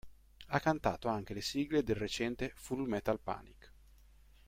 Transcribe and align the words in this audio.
Ha 0.47 0.59
cantato 0.59 1.09
anche 1.09 1.35
le 1.35 1.43
sigle 1.43 1.83
del 1.83 1.95
recente 1.95 2.51
"Full 2.55 2.87
Metal 2.87 3.19
Panic! 3.19 3.71